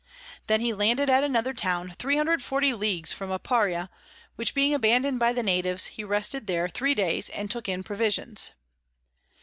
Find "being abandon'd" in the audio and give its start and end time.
4.55-5.19